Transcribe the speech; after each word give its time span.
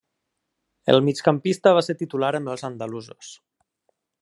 El 0.93 1.01
migcampista 1.09 1.75
va 1.79 1.85
ser 1.89 1.95
titular 2.01 2.33
amb 2.39 2.51
els 2.55 2.67
andalusos. 2.71 3.31